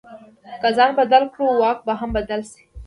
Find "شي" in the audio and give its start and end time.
2.51-2.63